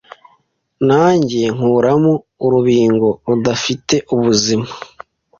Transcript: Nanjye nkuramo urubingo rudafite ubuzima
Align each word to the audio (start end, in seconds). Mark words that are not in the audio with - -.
Nanjye 0.87 1.41
nkuramo 1.55 2.13
urubingo 2.45 3.07
rudafite 3.27 3.95
ubuzima 4.13 4.67